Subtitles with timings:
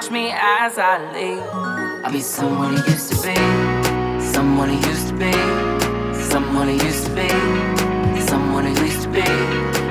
[0.00, 1.42] watch me as I leave.
[2.02, 3.34] I'll be someone who used to be,
[4.32, 5.32] someone who used to be,
[6.14, 7.28] someone who used to be,
[8.22, 9.28] someone who used to be.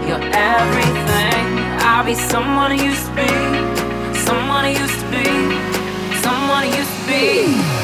[0.07, 1.45] You're everything.
[1.85, 5.27] I'll be someone who used to be, someone who used to be,
[6.23, 7.78] someone who used to be.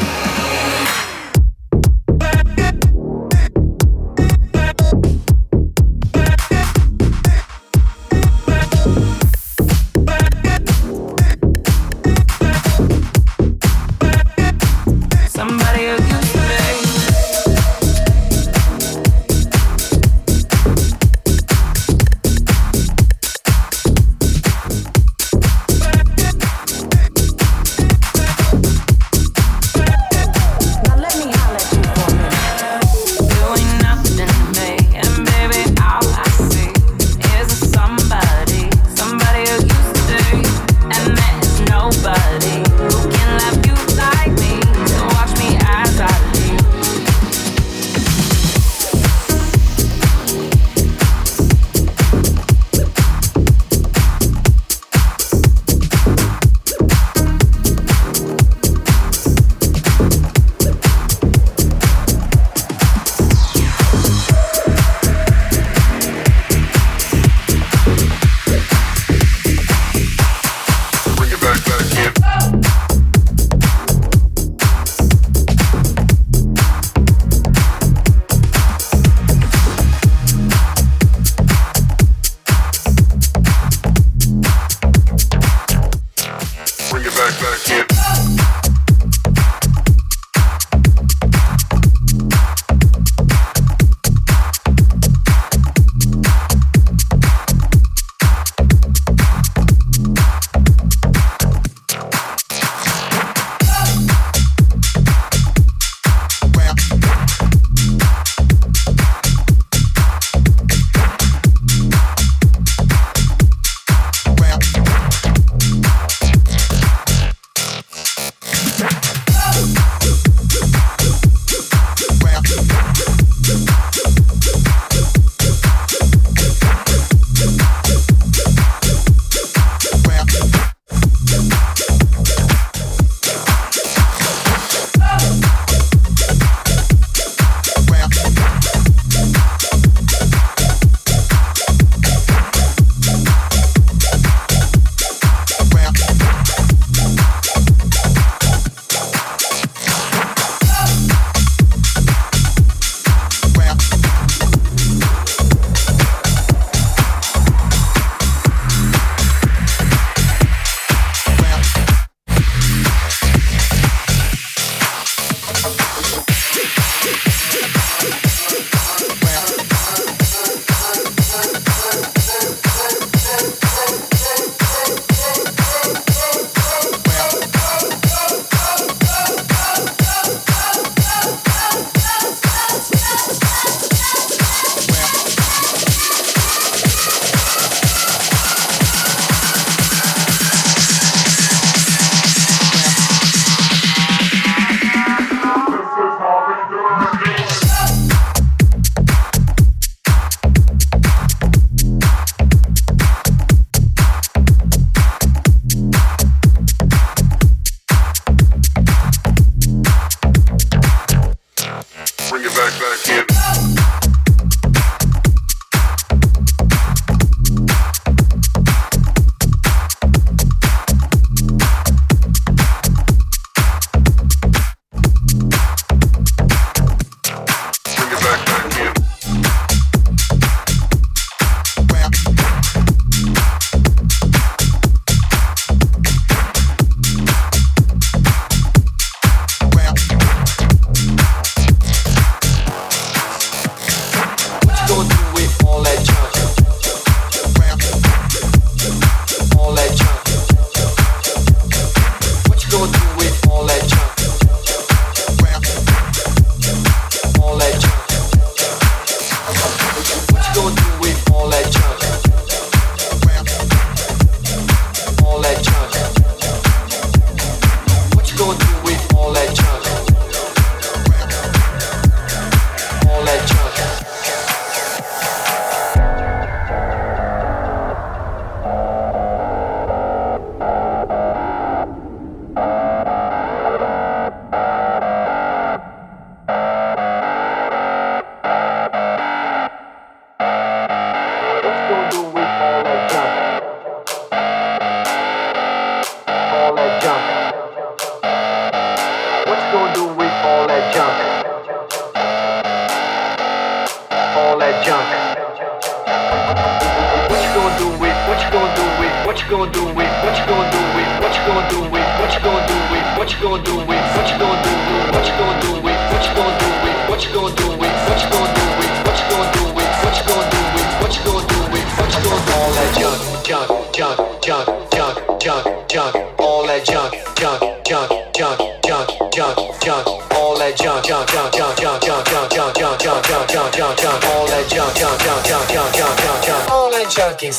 [212.77, 213.34] I give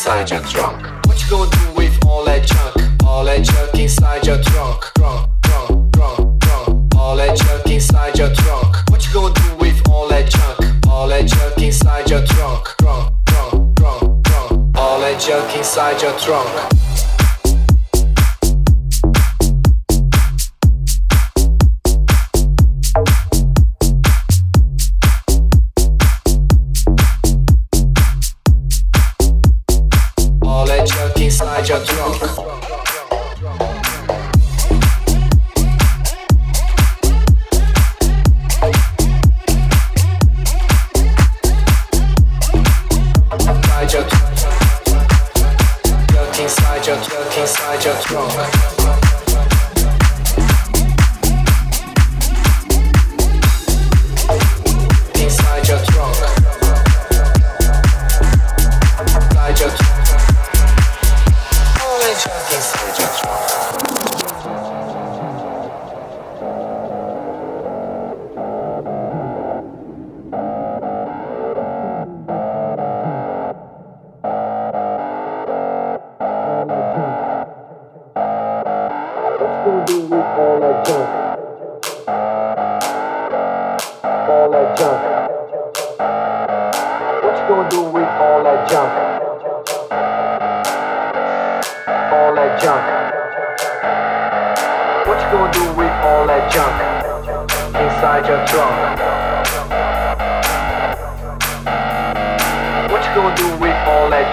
[0.07, 1.07] inside you drunk.
[1.07, 1.76] What you gonna do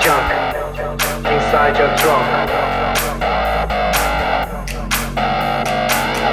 [0.03, 0.27] junk
[1.31, 2.27] inside your trunk.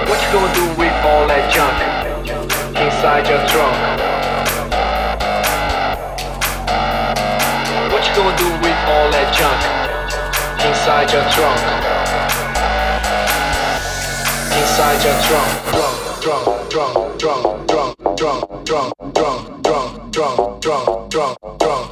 [0.09, 1.79] What you gonna do with all that junk
[2.85, 3.79] inside your trunk?
[7.93, 9.61] What you gonna do with all that junk
[10.67, 11.63] inside your trunk?
[14.59, 15.51] Inside your trunk,
[16.21, 21.61] Drunk, drunk, drunk, drunk, drunk, drunk, drunk, drunk, drunk, drunk, drunk.
[21.61, 21.90] trunk.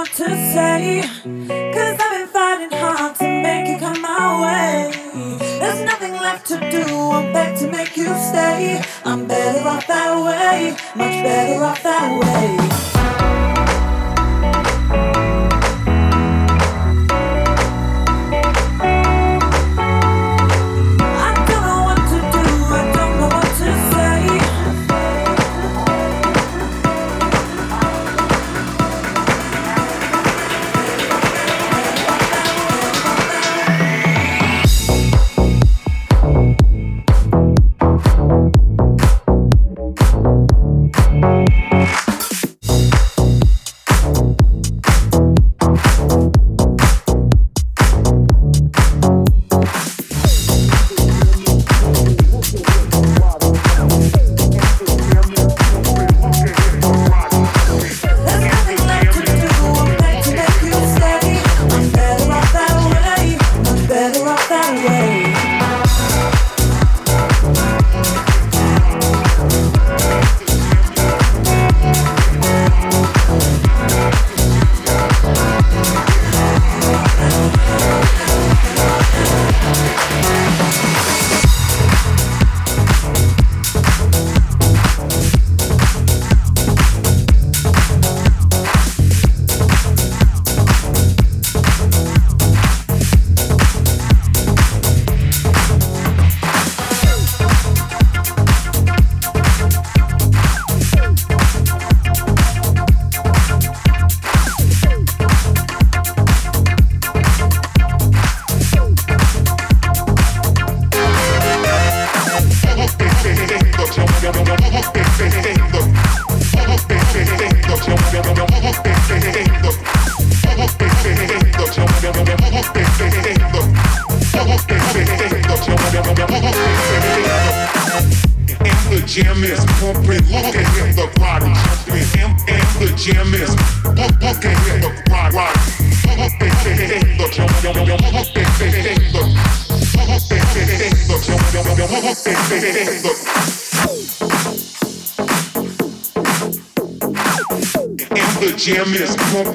[0.00, 1.02] what to say.
[1.74, 4.90] Cause I've been fighting hard to make it come my way.
[5.60, 6.84] There's nothing left to do,
[7.18, 8.80] I beg to make you stay.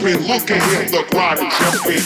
[0.05, 0.91] Jam is
[1.49, 2.03] pumping.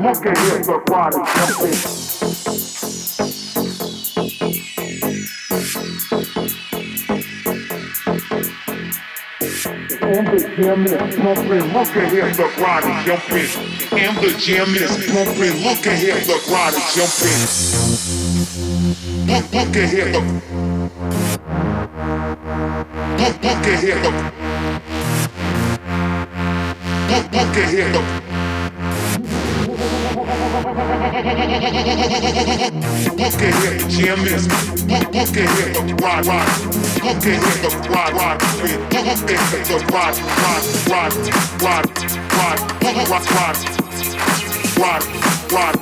[0.00, 1.76] Look ahead, the crowd is pumping,
[11.72, 12.84] look at him, look, ride
[13.92, 15.52] and the jam is jumping.
[15.52, 16.38] Look, look ahead, the
[20.14, 20.69] look,
[23.20, 24.10] look ahead, the
[27.10, 28.00] look, look ahead, the
[33.20, 34.44] Look ahead, the jam is.
[34.86, 36.48] Look, look ahead, the ride, ride.
[37.04, 38.40] Look ahead, the ride, ride.
[38.62, 41.14] Look ahead, the ride, ride, ride,
[41.62, 41.88] ride,
[42.32, 43.80] ride, ride, ride
[44.80, 45.76] rock,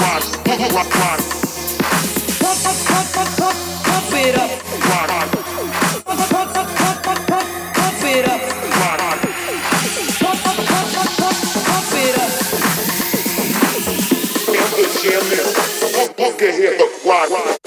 [0.00, 1.20] rock, rock, rock, rock.
[2.38, 4.50] Pump, pump, pump, pump, pump, pump it up.
[4.88, 5.33] Rock, rock.
[16.38, 17.63] Get hit, rock, rock.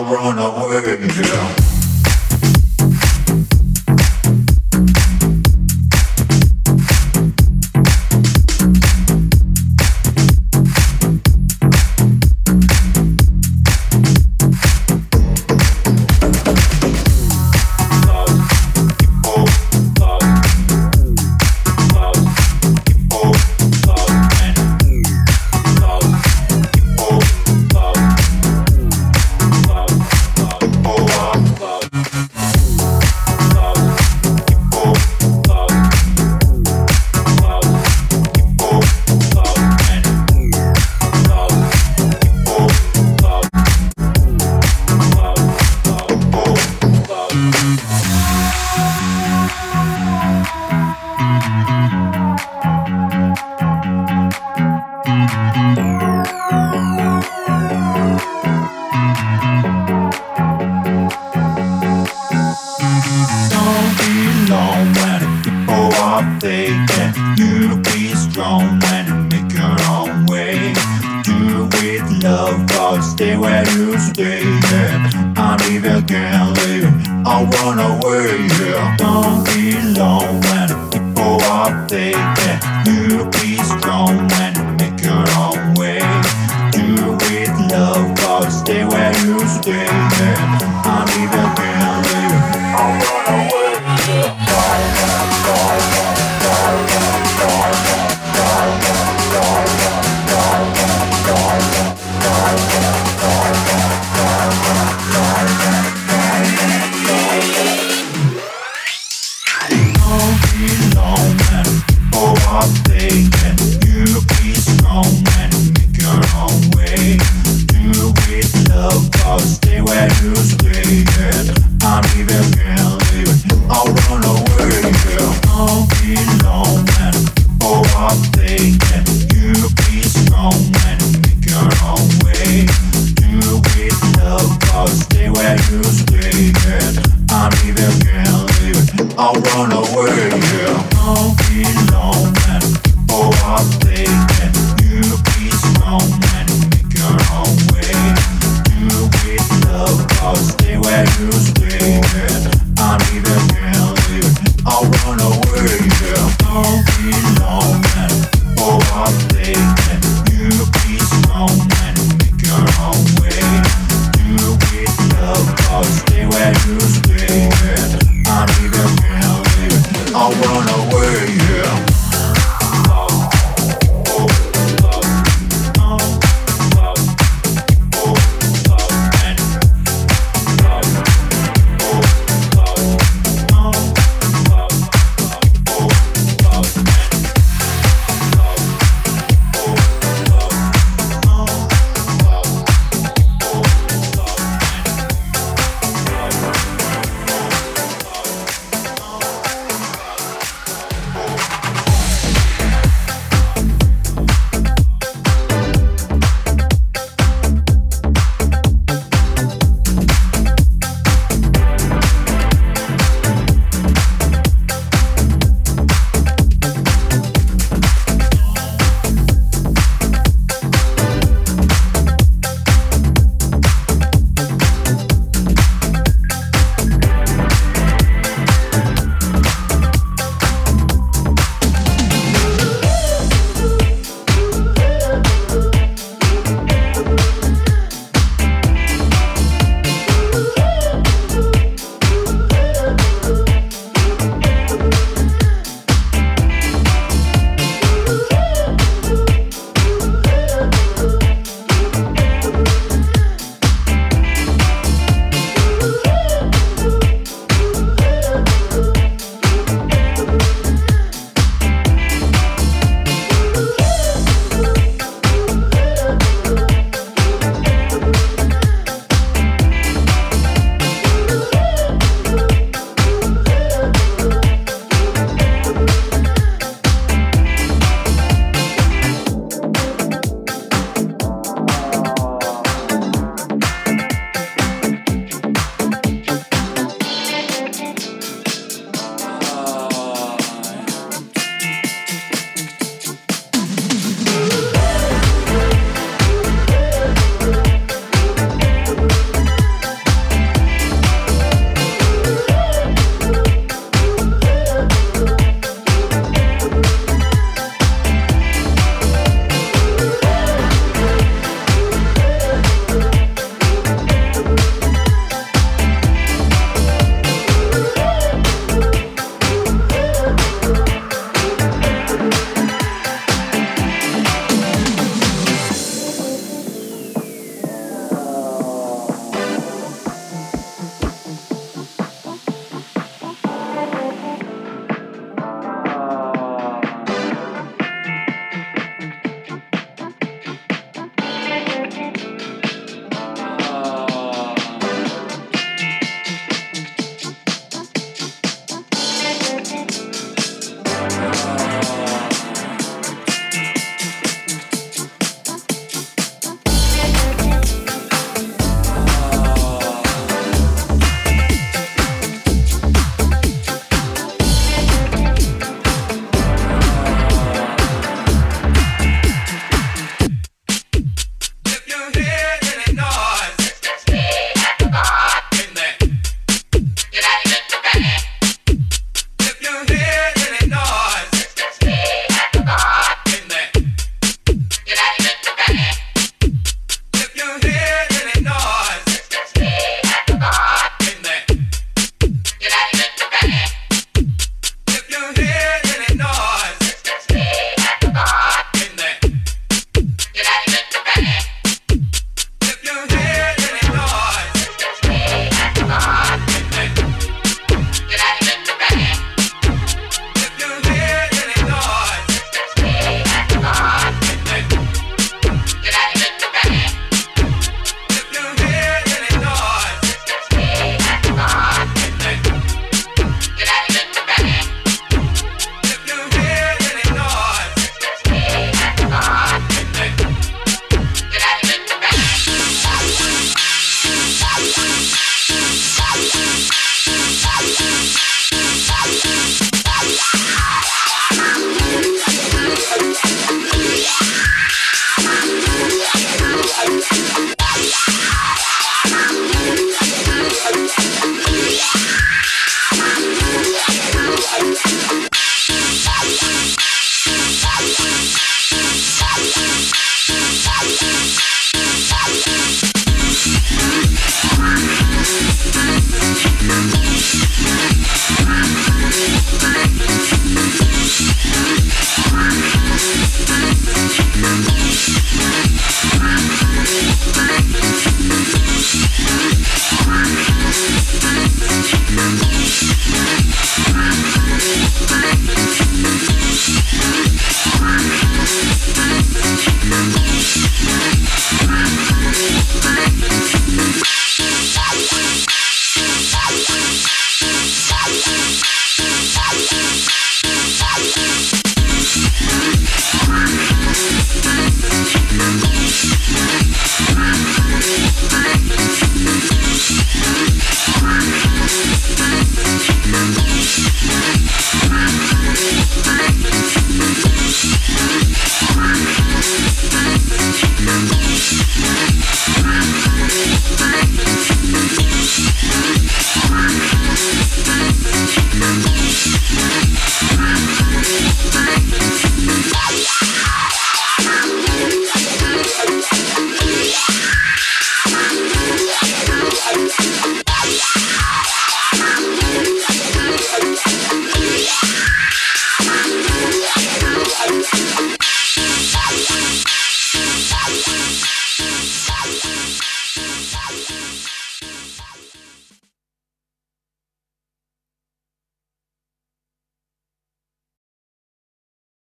[0.00, 0.12] Leaving.
[0.12, 1.73] I run away, yeah.